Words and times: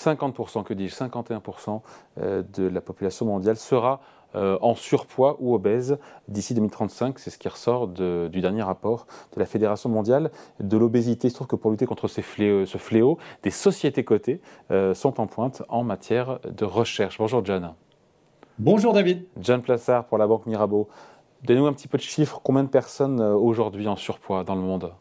50%, 0.00 0.64
que 0.64 0.74
dis-je, 0.74 0.94
51% 0.94 1.80
de 2.18 2.68
la 2.68 2.80
population 2.80 3.26
mondiale 3.26 3.56
sera 3.56 4.00
en 4.34 4.74
surpoids 4.76 5.36
ou 5.40 5.54
obèse 5.54 5.98
d'ici 6.28 6.54
2035. 6.54 7.18
C'est 7.18 7.30
ce 7.30 7.38
qui 7.38 7.48
ressort 7.48 7.88
du 7.88 8.40
dernier 8.40 8.62
rapport 8.62 9.06
de 9.34 9.40
la 9.40 9.46
Fédération 9.46 9.90
mondiale 9.90 10.30
de 10.60 10.76
l'obésité. 10.76 11.28
Il 11.28 11.30
se 11.30 11.34
trouve 11.34 11.48
que 11.48 11.56
pour 11.56 11.70
lutter 11.70 11.86
contre 11.86 12.06
ce 12.06 12.20
fléau, 12.20 13.18
des 13.42 13.50
sociétés 13.50 14.04
cotées 14.04 14.40
sont 14.94 15.20
en 15.20 15.26
pointe 15.26 15.62
en 15.68 15.82
matière 15.82 16.38
de 16.44 16.64
recherche. 16.64 17.18
Bonjour 17.18 17.44
John. 17.44 17.74
Bonjour 18.62 18.92
David. 18.92 19.26
John 19.40 19.62
Plassard 19.62 20.04
pour 20.04 20.18
la 20.18 20.26
Banque 20.26 20.44
Mirabeau. 20.44 20.86
Donnez-nous 21.44 21.66
un 21.66 21.72
petit 21.72 21.88
peu 21.88 21.96
de 21.96 22.02
chiffres. 22.02 22.40
Combien 22.44 22.62
de 22.62 22.68
personnes 22.68 23.18
euh, 23.18 23.34
aujourd'hui 23.34 23.88
en 23.88 23.96
surpoids 23.96 24.44
dans 24.44 24.54
le 24.54 24.60
monde? 24.60 24.92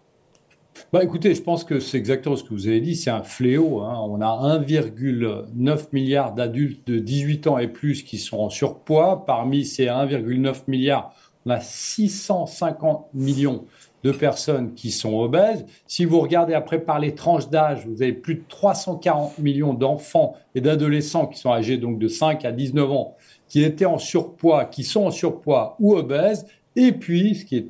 Bah 0.92 1.04
écoutez, 1.04 1.36
je 1.36 1.42
pense 1.44 1.64
que 1.64 1.80
c'est 1.80 1.98
exactement 1.98 2.36
ce 2.36 2.44
que 2.44 2.50
vous 2.50 2.68
avez 2.68 2.82
dit, 2.82 2.96
c'est 2.96 3.12
un 3.12 3.22
fléau. 3.22 3.82
Hein. 3.82 4.00
On 4.08 4.22
a 4.22 4.58
1,9 4.60 5.88
milliard 5.92 6.34
d'adultes 6.34 6.88
de 6.88 6.98
18 6.98 7.46
ans 7.46 7.60
et 7.60 7.68
plus 7.68 8.02
qui 8.02 8.18
sont 8.18 8.40
en 8.40 8.50
surpoids. 8.50 9.24
Parmi 9.28 9.66
ces 9.66 9.86
1,9 9.86 10.64
milliard, 10.68 11.14
on 11.46 11.52
a 11.52 11.60
650 11.60 13.06
millions 13.14 13.66
de 14.04 14.12
personnes 14.12 14.74
qui 14.74 14.90
sont 14.90 15.20
obèses. 15.20 15.64
Si 15.86 16.06
vous 16.06 16.22
regardez 16.22 16.56
après 16.56 16.80
par 16.80 17.00
les 17.00 17.14
tranches 17.14 17.50
d'âge, 17.50 17.86
vous 17.86 18.02
avez 18.02 18.14
plus 18.14 18.36
de 18.36 18.44
340 18.48 19.38
millions 19.38 19.76
d'enfants 19.76 20.38
et 20.56 20.62
d'adolescents 20.62 21.28
qui 21.28 21.38
sont 21.38 21.52
âgés 21.52 21.78
donc 21.78 22.00
de 22.00 22.08
5 22.08 22.46
à 22.46 22.52
19 22.52 22.92
ans 22.92 23.16
qui 23.48 23.64
étaient 23.64 23.86
en 23.86 23.98
surpoids, 24.00 24.66
qui 24.66 24.84
sont 24.84 25.06
en 25.06 25.12
surpoids 25.12 25.76
ou 25.80 25.96
obèses. 25.96 26.48
Et 26.76 26.94
puis, 26.94 27.36
ce 27.36 27.46
qui 27.46 27.58
est 27.58 27.68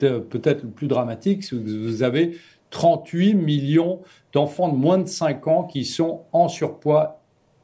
peut-être 0.00 0.62
le 0.62 0.70
plus 0.70 0.88
dramatique, 0.88 1.44
c'est 1.44 1.56
que 1.56 1.86
vous 1.88 2.02
avez 2.02 2.36
38 2.70 3.34
millions 3.34 4.00
d'enfants 4.32 4.68
de 4.68 4.76
moins 4.76 4.98
de 4.98 5.08
5 5.08 5.46
ans 5.48 5.64
qui 5.64 5.84
sont 5.84 6.22
en 6.32 6.48
surpoids 6.48 7.20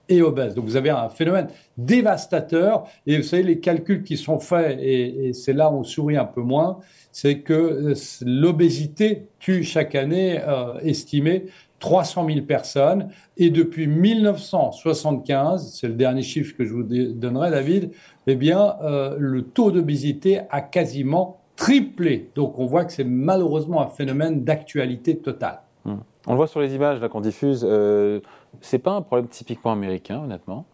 et 0.08 0.22
obèses. 0.22 0.55
Donc 0.55 0.66
vous 0.66 0.77
avez 0.77 0.91
un 0.91 1.08
phénomène 1.08 1.48
dévastateur. 1.77 2.84
Et 3.06 3.16
vous 3.16 3.22
savez, 3.22 3.42
les 3.42 3.60
calculs 3.60 4.02
qui 4.02 4.16
sont 4.16 4.38
faits, 4.38 4.78
et, 4.80 5.33
c'est 5.33 5.52
là 5.52 5.70
où 5.70 5.78
on 5.78 5.84
sourit 5.84 6.16
un 6.16 6.25
peu 6.25 6.42
moins, 6.42 6.78
c'est 7.12 7.41
que 7.41 7.52
euh, 7.52 7.94
l'obésité 8.25 9.28
tue 9.38 9.64
chaque 9.64 9.94
année, 9.94 10.41
euh, 10.47 10.78
estimé, 10.80 11.47
300 11.78 12.27
000 12.27 12.47
personnes. 12.47 13.08
Et 13.36 13.50
depuis 13.50 13.86
1975, 13.86 15.75
c'est 15.75 15.88
le 15.88 15.94
dernier 15.94 16.22
chiffre 16.22 16.56
que 16.56 16.64
je 16.64 16.72
vous 16.72 16.84
donnerai, 16.84 17.50
David, 17.50 17.91
eh 18.27 18.34
bien, 18.34 18.77
euh, 18.82 19.16
le 19.19 19.42
taux 19.42 19.70
d'obésité 19.70 20.41
a 20.50 20.60
quasiment 20.60 21.41
triplé. 21.67 22.31
Donc 22.34 22.59
on 22.59 22.67
voit 22.67 22.84
que 22.84 22.92
c'est 22.92 23.05
malheureusement 23.05 23.83
un 23.83 23.89
phénomène 23.89 24.45
d'actualité 24.45 25.19
totale. 25.19 25.61
Hmm. 25.84 25.97
On 26.27 26.33
le 26.33 26.36
voit 26.36 26.47
sur 26.47 26.61
les 26.61 26.75
images 26.75 27.00
qu'on 27.09 27.20
diffuse. 27.20 27.67
Euh, 27.69 28.20
c'est 28.61 28.78
pas 28.78 28.92
un 28.92 29.03
problème 29.03 29.28
typiquement 29.28 29.72
américain, 29.72 30.22
honnêtement. 30.22 30.64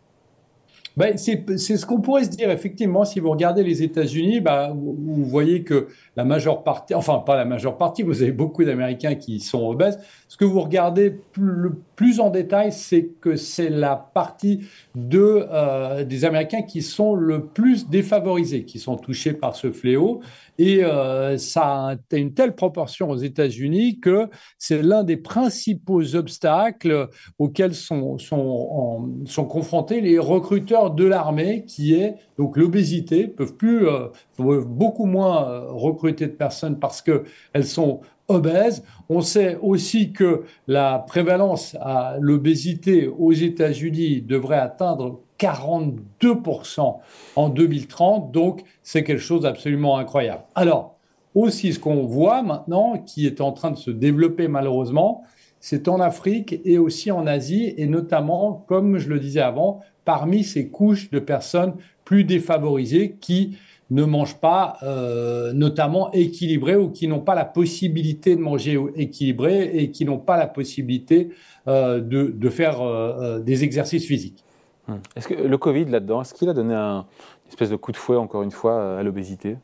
Ben, 0.94 1.16
c'est 1.16 1.46
ce 1.56 1.86
qu'on 1.86 2.02
pourrait 2.02 2.24
se 2.24 2.28
dire, 2.28 2.50
effectivement, 2.50 3.06
si 3.06 3.18
vous 3.18 3.30
regardez 3.30 3.64
les 3.64 3.82
États-Unis, 3.82 4.40
bah, 4.40 4.72
vous, 4.74 5.24
voyez 5.24 5.62
que 5.62 5.88
la 6.16 6.24
majeure 6.24 6.62
partie, 6.62 6.94
enfin 6.94 7.20
pas 7.20 7.34
la 7.34 7.46
majeure 7.46 7.78
partie, 7.78 8.02
vous 8.02 8.20
avez 8.20 8.32
beaucoup 8.32 8.62
d'Américains 8.62 9.14
qui 9.14 9.40
sont 9.40 9.66
obèses. 9.66 9.98
Ce 10.28 10.36
que 10.36 10.44
vous 10.44 10.60
regardez 10.60 11.10
plus, 11.10 11.44
le 11.44 11.78
plus 12.02 12.18
en 12.18 12.30
détail, 12.30 12.72
c'est 12.72 13.10
que 13.20 13.36
c'est 13.36 13.70
la 13.70 13.94
partie 13.94 14.62
de, 14.96 15.46
euh, 15.52 16.02
des 16.02 16.24
Américains 16.24 16.62
qui 16.62 16.82
sont 16.82 17.14
le 17.14 17.46
plus 17.46 17.88
défavorisés, 17.88 18.64
qui 18.64 18.80
sont 18.80 18.96
touchés 18.96 19.34
par 19.34 19.54
ce 19.54 19.70
fléau. 19.70 20.20
Et 20.58 20.84
euh, 20.84 21.38
ça 21.38 21.62
a 21.90 22.16
une 22.16 22.34
telle 22.34 22.56
proportion 22.56 23.08
aux 23.08 23.16
États-Unis 23.16 24.00
que 24.00 24.28
c'est 24.58 24.82
l'un 24.82 25.04
des 25.04 25.16
principaux 25.16 26.16
obstacles 26.16 27.08
auxquels 27.38 27.74
sont, 27.74 28.18
sont, 28.18 29.08
sont 29.24 29.44
confrontés 29.44 30.00
les 30.00 30.18
recruteurs 30.18 30.90
de 30.90 31.04
l'armée, 31.04 31.64
qui 31.68 31.94
est 31.94 32.16
donc 32.36 32.56
l'obésité. 32.56 33.28
peuvent 33.28 33.54
plus 33.54 33.86
euh, 33.86 34.08
beaucoup 34.38 35.06
moins 35.06 35.48
euh, 35.48 35.66
recruter 35.70 36.26
de 36.26 36.32
personnes 36.32 36.78
parce 36.80 37.00
qu'elles 37.00 37.64
sont 37.64 38.00
obèses. 38.32 38.82
On 39.08 39.20
sait 39.20 39.58
aussi 39.60 40.12
que 40.12 40.44
la 40.66 40.98
prévalence 40.98 41.76
à 41.80 42.16
l'obésité 42.20 43.06
aux 43.06 43.32
États-Unis 43.32 44.22
devrait 44.22 44.58
atteindre 44.58 45.20
42% 45.38 46.98
en 47.36 47.48
2030. 47.48 48.32
Donc, 48.32 48.62
c'est 48.82 49.04
quelque 49.04 49.22
chose 49.22 49.42
d'absolument 49.42 49.98
incroyable. 49.98 50.42
Alors, 50.54 50.96
aussi, 51.34 51.72
ce 51.72 51.78
qu'on 51.78 52.04
voit 52.04 52.42
maintenant, 52.42 52.98
qui 52.98 53.26
est 53.26 53.40
en 53.40 53.52
train 53.52 53.70
de 53.70 53.78
se 53.78 53.90
développer 53.90 54.48
malheureusement, 54.48 55.22
c'est 55.60 55.88
en 55.88 56.00
Afrique 56.00 56.60
et 56.64 56.78
aussi 56.78 57.10
en 57.10 57.26
Asie, 57.26 57.72
et 57.76 57.86
notamment, 57.86 58.64
comme 58.66 58.98
je 58.98 59.08
le 59.08 59.20
disais 59.20 59.40
avant, 59.40 59.80
parmi 60.04 60.42
ces 60.42 60.68
couches 60.68 61.10
de 61.10 61.20
personnes 61.20 61.74
plus 62.04 62.24
défavorisées 62.24 63.16
qui 63.20 63.56
ne 63.92 64.04
mangent 64.04 64.40
pas 64.40 64.78
euh, 64.82 65.52
notamment 65.52 66.10
équilibré 66.12 66.76
ou 66.76 66.88
qui 66.90 67.08
n'ont 67.08 67.20
pas 67.20 67.34
la 67.34 67.44
possibilité 67.44 68.36
de 68.36 68.40
manger 68.40 68.80
équilibré 68.96 69.70
et 69.74 69.90
qui 69.90 70.04
n'ont 70.04 70.18
pas 70.18 70.36
la 70.36 70.46
possibilité 70.46 71.30
euh, 71.68 72.00
de, 72.00 72.50
faire 72.50 72.80
euh, 72.80 73.38
des 73.40 73.64
exercices 73.64 74.06
physiques. 74.06 74.44
Hum. 74.88 75.00
Est-ce 75.14 75.28
que 75.28 75.34
le 75.34 75.58
Covid 75.58 75.84
là-dedans, 75.84 76.22
est-ce 76.22 76.34
qu'il 76.34 76.48
a 76.48 76.54
donné 76.54 76.74
un 76.74 77.06
espèce 77.48 77.70
de 77.70 77.76
coup 77.76 77.92
de 77.92 77.96
fouet 77.96 78.16
encore 78.16 78.42
une 78.42 78.50
fois 78.50 78.98
à 78.98 79.02
l'obésité? 79.02 79.56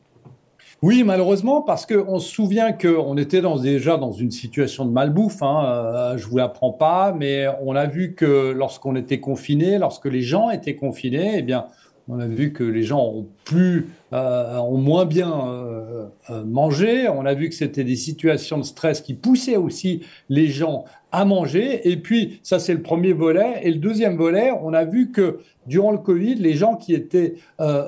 Oui, 0.81 1.03
malheureusement, 1.03 1.61
parce 1.61 1.85
qu'on 1.85 2.19
se 2.19 2.31
souvient 2.31 2.71
qu'on 2.71 3.17
était 3.17 3.41
dans, 3.41 3.57
déjà 3.57 3.97
dans 3.97 4.13
une 4.13 4.31
situation 4.31 4.85
de 4.85 4.91
malbouffe, 4.91 5.43
hein, 5.43 5.65
euh, 5.65 6.17
je 6.17 6.25
vous 6.25 6.37
l'apprends 6.37 6.71
pas, 6.71 7.11
mais 7.11 7.47
on 7.61 7.75
a 7.75 7.85
vu 7.85 8.15
que 8.15 8.53
lorsqu'on 8.53 8.95
était 8.95 9.19
confiné, 9.19 9.77
lorsque 9.77 10.05
les 10.05 10.21
gens 10.21 10.49
étaient 10.49 10.75
confinés, 10.75 11.39
eh 11.39 11.41
bien, 11.41 11.65
on 12.09 12.19
a 12.19 12.25
vu 12.25 12.51
que 12.51 12.63
les 12.63 12.81
gens 12.81 13.05
ont 13.05 13.27
plus, 13.45 13.89
euh, 14.13 14.57
ont 14.57 14.79
moins 14.79 15.05
bien 15.05 15.31
euh, 15.31 16.05
euh, 16.31 16.43
mangé. 16.43 17.07
On 17.07 17.23
a 17.25 17.35
vu 17.35 17.49
que 17.49 17.55
c'était 17.55 17.83
des 17.83 17.95
situations 17.95 18.57
de 18.57 18.63
stress 18.63 19.01
qui 19.01 19.13
poussaient 19.13 19.57
aussi 19.57 20.01
les 20.27 20.47
gens 20.47 20.85
à 21.11 21.23
manger. 21.23 21.87
Et 21.87 21.97
puis, 21.97 22.39
ça, 22.41 22.57
c'est 22.57 22.73
le 22.73 22.81
premier 22.81 23.13
volet. 23.13 23.59
Et 23.61 23.69
le 23.69 23.77
deuxième 23.77 24.17
volet, 24.17 24.51
on 24.63 24.73
a 24.73 24.85
vu 24.85 25.11
que 25.11 25.39
durant 25.67 25.91
le 25.91 25.99
Covid, 25.99 26.35
les 26.35 26.53
gens 26.53 26.75
qui 26.75 26.95
étaient 26.95 27.35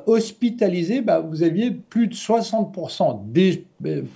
hospitalisés, 0.05 1.01
bah, 1.01 1.19
vous 1.19 1.41
aviez 1.41 1.71
plus 1.71 2.07
de 2.07 2.13
60% 2.13 3.21
des 3.31 3.65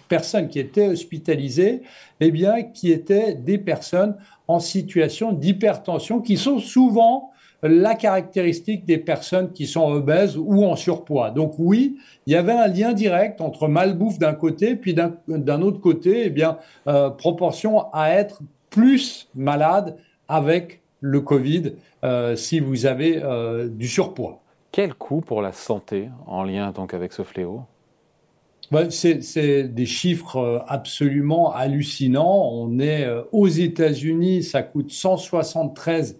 personnes 0.07 0.49
qui 0.49 0.59
étaient 0.59 0.87
hospitalisées, 0.87 1.81
eh 2.19 2.31
bien, 2.31 2.61
qui 2.61 2.91
étaient 2.91 3.33
des 3.33 3.57
personnes 3.57 4.16
en 4.47 4.59
situation 4.59 5.31
d'hypertension, 5.31 6.22
qui 6.22 6.37
sont 6.37 6.59
souvent 6.59 7.31
la 7.68 7.96
caractéristique 7.96 8.86
des 8.86 8.98
personnes 8.98 9.52
qui 9.52 9.68
sont 9.68 9.86
obèses 9.92 10.38
ou 10.38 10.66
en 10.66 10.76
surpoids. 10.76 11.31
Donc 11.31 11.53
oui, 11.58 11.98
il 12.26 12.34
y 12.34 12.36
avait 12.36 12.53
un 12.53 12.68
lien 12.68 12.94
direct 12.94 13.42
entre 13.42 13.68
malbouffe 13.68 14.20
d'un 14.20 14.34
côté, 14.34 14.76
puis 14.76 14.94
d'un 14.94 15.62
autre 15.62 15.80
côté, 15.80 16.24
eh 16.26 16.30
bien, 16.30 16.58
euh, 16.88 17.09
proportion 17.09 17.92
à 17.94 18.12
être 18.12 18.42
plus 18.70 19.30
malade 19.36 19.98
avec 20.28 20.81
le 21.02 21.22
Covid 21.22 21.74
euh, 22.03 22.36
si 22.36 22.59
vous 22.59 22.86
avez 22.86 23.22
euh, 23.24 23.68
du 23.68 23.88
surpoids. 23.88 24.42
Quel 24.72 24.94
coût 24.94 25.22
pour 25.22 25.42
la 25.42 25.52
santé 25.52 26.09
en 26.28 26.44
lien 26.44 26.72
donc 26.72 26.94
avec 26.94 27.14
ce 27.14 27.24
fléau? 27.24 27.62
C'est 28.90 29.64
des 29.64 29.86
chiffres 29.86 30.66
absolument 30.68 31.53
hallucinants. 31.53 32.50
On 32.52 32.80
est 32.80 33.08
aux 33.32 33.47
États-Unis, 33.47 34.42
ça 34.42 34.64
coûte 34.64 34.90
173 34.90 36.18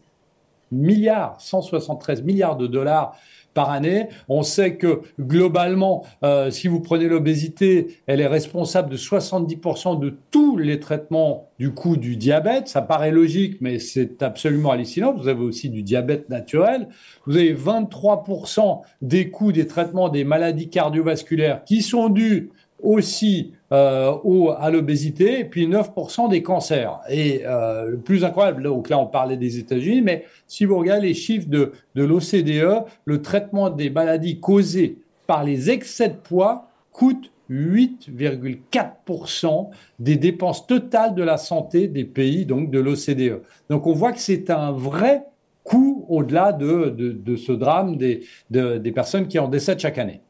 milliards, 0.72 1.36
173 1.40 2.24
milliards 2.24 2.58
de 2.58 2.68
dollars 2.68 3.16
par 3.56 3.72
année. 3.72 4.10
On 4.30 4.44
sait 4.44 4.76
que 4.76 5.02
globalement, 5.20 6.06
euh, 6.24 6.52
si 6.52 6.68
vous 6.68 6.82
prenez 6.82 7.08
l'obésité, 7.08 8.00
elle 8.06 8.22
est 8.22 8.28
responsable 8.28 8.90
de 8.90 8.98
70% 8.98 9.98
de 10.00 10.14
tous 10.30 10.58
les 10.58 10.80
traitements 10.80 11.50
du 11.58 11.72
coût 11.72 11.98
du 11.98 12.18
diabète. 12.18 12.68
Ça 12.68 12.82
paraît 12.82 13.12
logique, 13.12 13.58
mais 13.62 13.80
c'est 13.80 14.22
absolument 14.22 14.72
hallucinant. 14.72 15.14
Vous 15.14 15.30
avez 15.30 15.42
aussi 15.42 15.70
du 15.70 15.82
diabète 15.82 16.30
naturel. 16.30 16.90
Vous 17.26 17.38
avez 17.38 17.56
23% 17.56 18.82
des 19.02 19.30
coûts 19.30 19.54
des 19.54 19.66
traitements 19.66 20.10
des 20.10 20.26
maladies 20.26 20.70
cardiovasculaires 20.70 21.64
qui 21.64 21.82
sont 21.82 22.10
dus 22.10 22.52
aussi 22.82 23.54
euh, 23.72 24.14
à 24.60 24.70
l'obésité, 24.70 25.40
et 25.40 25.46
puis 25.46 25.68
9% 25.68 26.30
des 26.30 26.44
cancers. 26.44 27.00
Et 27.10 27.42
euh, 27.46 27.92
le 27.92 27.98
plus 27.98 28.24
incroyable, 28.24 28.64
donc 28.64 28.90
là 28.90 29.00
on 29.00 29.08
parlait 29.08 29.38
des 29.38 29.58
États-Unis, 29.58 30.02
mais 30.02 30.26
si 30.48 30.66
vous 30.66 30.78
regardez 30.78 31.08
les 31.08 31.14
chiffres 31.14 31.50
de, 31.50 31.72
de 31.96 32.04
l'OCDE, 32.04 32.86
le 33.06 33.22
traitement 33.22 33.70
des 33.70 33.90
maladies 33.90 34.40
causées 34.40 34.98
par 35.28 35.44
les 35.44 35.72
excès 35.72 36.10
de 36.10 36.16
poids 36.16 36.68
coûte 36.92 37.32
8,4% 37.50 39.70
des 40.00 40.18
dépenses 40.18 40.68
totales 40.68 41.16
de 41.16 41.24
la 41.24 41.38
santé 41.38 41.88
des 41.88 42.06
pays 42.06 42.46
donc 42.46 42.72
de 42.72 42.80
l'OCDE. 42.80 43.42
Donc 43.70 43.88
on 43.88 43.94
voit 43.94 44.12
que 44.12 44.20
c'est 44.20 44.50
un 44.50 44.72
vrai 44.72 45.24
coût 45.64 46.06
au-delà 46.10 46.54
de, 46.54 46.90
de, 46.90 47.12
de, 47.12 47.36
ce 47.36 47.52
drame 47.52 47.98
des, 47.98 48.22
des 48.50 48.92
personnes 48.92 49.28
qui 49.28 49.40
en 49.40 49.48
décèdent 49.48 49.80
chaque 49.80 49.98
année. 49.98 50.22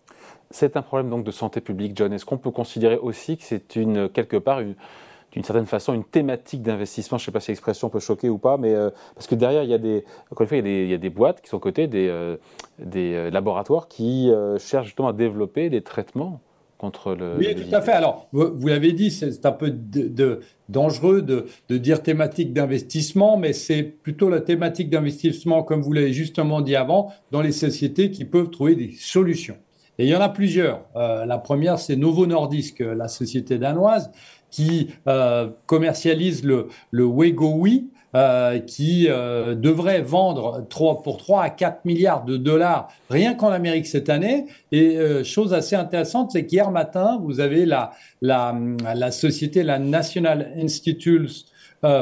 C'est 0.51 0.77
un 0.77 0.81
problème 0.81 1.09
donc 1.09 1.23
de 1.23 1.31
santé 1.31 1.61
publique, 1.61 1.93
John. 1.95 2.13
Est-ce 2.13 2.25
qu'on 2.25 2.37
peut 2.37 2.51
considérer 2.51 2.97
aussi 2.97 3.37
que 3.37 3.43
c'est 3.43 3.75
une 3.75 4.09
quelque 4.09 4.37
part 4.37 4.59
une, 4.59 4.75
d'une 5.31 5.43
certaine 5.43 5.65
façon 5.65 5.93
une 5.93 6.03
thématique 6.03 6.61
d'investissement? 6.61 7.17
Je 7.17 7.23
ne 7.23 7.25
sais 7.25 7.31
pas 7.31 7.39
si 7.39 7.51
l'expression 7.51 7.89
peut 7.89 7.99
choquer 7.99 8.29
ou 8.29 8.37
pas, 8.37 8.57
mais 8.57 8.73
parce 9.15 9.27
que 9.27 9.35
derrière, 9.35 9.63
il 9.63 9.69
y 9.69 9.73
a 9.73 9.77
des, 9.77 10.05
encore 10.31 10.43
une 10.43 10.47
fois, 10.47 10.57
il 10.57 10.89
y 10.89 10.93
a 10.93 10.97
des, 10.97 11.09
boîtes 11.09 11.41
qui 11.41 11.49
sont 11.49 11.59
cotées, 11.59 11.87
des, 11.87 12.37
des 12.79 13.31
laboratoires 13.31 13.87
qui 13.87 14.31
cherchent 14.59 14.87
justement 14.87 15.09
à 15.09 15.13
développer 15.13 15.69
des 15.69 15.81
traitements 15.81 16.39
contre 16.77 17.15
le. 17.15 17.35
Oui, 17.37 17.55
tout 17.55 17.73
à 17.73 17.81
fait. 17.81 17.91
Alors, 17.91 18.27
vous, 18.31 18.67
l'avez 18.67 18.91
dit, 18.91 19.11
c'est 19.11 19.45
un 19.45 19.51
peu 19.51 19.71
de, 19.71 20.41
dangereux 20.69 21.21
de, 21.21 21.77
dire 21.77 22.01
thématique 22.03 22.53
d'investissement, 22.53 23.37
mais 23.37 23.53
c'est 23.53 23.83
plutôt 23.83 24.29
la 24.29 24.41
thématique 24.41 24.89
d'investissement, 24.89 25.63
comme 25.63 25.81
vous 25.81 25.93
l'avez 25.93 26.13
justement 26.13 26.61
dit 26.61 26.75
avant, 26.75 27.11
dans 27.31 27.41
les 27.41 27.51
sociétés 27.51 28.11
qui 28.11 28.25
peuvent 28.25 28.49
trouver 28.49 28.75
des 28.75 28.93
solutions. 28.97 29.57
Et 29.97 30.05
il 30.05 30.09
y 30.09 30.15
en 30.15 30.21
a 30.21 30.29
plusieurs. 30.29 30.81
Euh, 30.95 31.25
la 31.25 31.37
première, 31.37 31.79
c'est 31.79 31.95
Novo 31.95 32.25
Nordisk, 32.25 32.79
la 32.79 33.07
société 33.07 33.57
danoise, 33.57 34.11
qui 34.51 34.89
euh, 35.07 35.49
commercialise 35.65 36.43
le, 36.43 36.67
le 36.91 37.05
Wegovy, 37.05 37.89
euh, 38.15 38.59
qui 38.59 39.07
euh, 39.09 39.55
devrait 39.55 40.01
vendre 40.01 40.65
3, 40.69 41.01
pour 41.03 41.17
3 41.17 41.41
à 41.43 41.49
4 41.49 41.83
milliards 41.83 42.23
de 42.23 42.37
dollars 42.37 42.87
rien 43.09 43.33
qu'en 43.33 43.49
Amérique 43.49 43.87
cette 43.87 44.07
année. 44.07 44.45
Et 44.71 44.95
euh, 44.95 45.25
chose 45.25 45.53
assez 45.53 45.75
intéressante, 45.75 46.31
c'est 46.31 46.45
qu'hier 46.45 46.71
matin, 46.71 47.19
vous 47.21 47.41
avez 47.41 47.65
la, 47.65 47.91
la, 48.21 48.55
la 48.95 49.11
société, 49.11 49.63
la 49.63 49.79
National 49.79 50.53
Institutes 50.57 51.45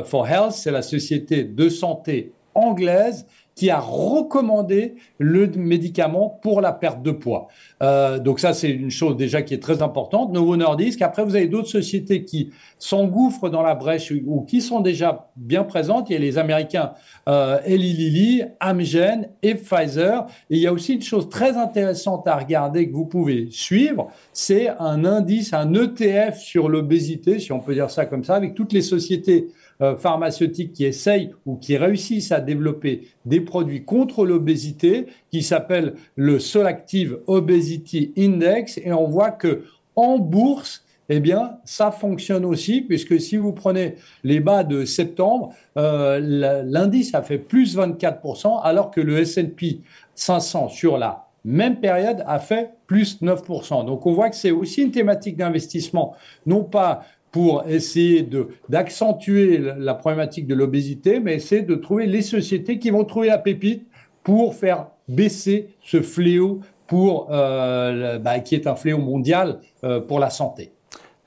for 0.06 0.28
Health, 0.28 0.52
c'est 0.52 0.72
la 0.72 0.84
société 0.84 1.44
de 1.44 1.68
santé 1.68 2.32
anglaise 2.54 3.26
qui 3.56 3.70
a 3.70 3.80
recommandé 3.80 4.96
le 5.20 5.48
médicament 5.48 6.40
pour 6.42 6.62
la 6.62 6.74
perte 6.74 7.04
de 7.04 7.12
poids. 7.12 7.48
Euh, 7.82 8.20
donc 8.20 8.40
ça, 8.40 8.54
c'est 8.54 8.70
une 8.70 8.92
chose 8.92 9.16
déjà 9.16 9.42
qui 9.42 9.54
est 9.54 9.62
très 9.62 9.82
importante. 9.82 10.32
Novo 10.34 10.56
Nordisk. 10.56 11.02
Après, 11.02 11.24
vous 11.24 11.36
avez 11.36 11.48
d'autres 11.48 11.68
sociétés 11.68 12.26
qui 12.26 12.52
s'engouffrent 12.80 13.50
dans 13.50 13.62
la 13.62 13.76
brèche 13.76 14.12
ou 14.26 14.42
qui 14.42 14.62
sont 14.62 14.80
déjà 14.80 15.30
bien 15.36 15.64
présentes. 15.64 16.10
Il 16.10 16.14
y 16.14 16.16
a 16.16 16.20
les 16.20 16.38
Américains 16.38 16.94
euh, 17.30 17.60
Eli 17.66 17.94
Lilly, 17.94 18.44
Amgen 18.60 19.30
et 19.42 19.56
Pfizer. 19.56 20.26
Et 20.50 20.56
il 20.56 20.60
y 20.60 20.68
a 20.68 20.74
aussi 20.74 20.96
une 20.96 21.02
chose 21.02 21.30
très 21.30 21.58
intéressante 21.58 22.28
à 22.28 22.36
regarder 22.36 22.90
que 22.90 22.94
vous 22.94 23.06
pouvez 23.06 23.48
suivre, 23.52 24.10
c'est 24.32 24.70
un 24.80 25.06
indice, 25.06 25.54
un 25.54 25.74
ETF 25.74 26.38
sur 26.38 26.70
l'obésité, 26.70 27.40
si 27.40 27.52
on 27.52 27.60
peut 27.60 27.74
dire 27.74 27.90
ça 27.90 28.06
comme 28.06 28.24
ça, 28.24 28.36
avec 28.36 28.56
toutes 28.56 28.74
les 28.74 28.82
sociétés 28.82 29.48
euh, 29.84 29.98
pharmaceutiques 29.98 30.74
qui 30.74 30.86
essayent 30.86 31.32
ou 31.46 31.58
qui 31.58 31.78
réussissent 31.78 32.32
à 32.32 32.40
développer 32.40 33.08
des 33.26 33.42
produits 33.42 33.84
contre 33.84 34.26
l'obésité 34.26 35.08
qui 35.30 35.44
s'appelle 35.44 35.96
le 36.16 36.40
Solactive 36.40 37.20
Obesity 37.28 38.14
Index 38.18 38.80
et 38.84 38.94
on 38.94 39.08
voit 39.08 39.32
que 39.32 39.66
en 39.96 40.18
bourse 40.18 40.86
eh 41.10 41.20
bien, 41.20 41.58
ça 41.66 41.92
fonctionne 41.92 42.46
aussi, 42.46 42.82
puisque 42.82 43.20
si 43.20 43.36
vous 43.36 43.52
prenez 43.52 43.96
les 44.24 44.40
bas 44.40 44.64
de 44.64 44.86
septembre, 44.86 45.54
euh, 45.78 46.64
l'indice 46.64 47.14
a 47.14 47.22
fait 47.22 47.38
plus 47.38 47.78
24%, 47.78 48.62
alors 48.64 48.90
que 48.90 49.02
le 49.02 49.20
S&P 49.20 49.82
500 50.16 50.70
sur 50.70 50.98
la 50.98 51.28
même 51.44 51.82
période 51.82 52.24
a 52.26 52.40
fait 52.40 52.72
plus 52.88 53.22
9%. 53.22 53.86
Donc 53.86 54.06
on 54.06 54.14
voit 54.14 54.30
que 54.30 54.36
c'est 54.36 54.52
aussi 54.52 54.82
une 54.82 54.92
thématique 54.92 55.36
d'investissement, 55.36 56.16
non 56.46 56.64
pas 56.64 57.04
pour 57.34 57.64
essayer 57.68 58.30
d'accentuer 58.70 59.58
la 59.58 59.96
problématique 59.96 60.46
de 60.46 60.54
l'obésité, 60.54 61.20
mais 61.20 61.34
essayer 61.34 61.64
de 61.64 61.74
trouver 61.74 62.06
les 62.06 62.22
sociétés 62.22 62.78
qui 62.78 62.92
vont 62.92 63.06
trouver 63.06 63.28
la 63.28 63.40
pépite 63.40 63.88
pour 64.22 64.54
faire 64.54 64.90
baisser 65.08 65.70
ce 65.82 66.04
fléau 66.04 66.62
pour, 66.86 67.30
euh, 67.32 68.20
bah, 68.20 68.40
qui 68.40 68.54
est 68.54 68.68
un 68.68 68.76
fléau 68.76 69.00
mondial 69.00 69.62
euh, 69.84 70.00
pour 70.00 70.20
la 70.20 70.30
santé. 70.30 70.74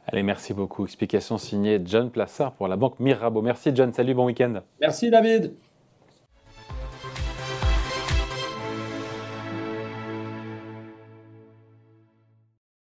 Allez, 0.06 0.22
merci 0.22 0.54
beaucoup. 0.54 0.84
Explication 0.84 1.38
signée 1.38 1.80
John 1.84 2.08
Plassard 2.08 2.52
pour 2.52 2.68
la 2.68 2.76
banque 2.76 3.00
Mirabeau. 3.00 3.42
Merci 3.42 3.72
John, 3.74 3.92
salut, 3.92 4.14
bon 4.14 4.26
week-end. 4.26 4.60
Merci 4.80 5.10
David. 5.10 5.54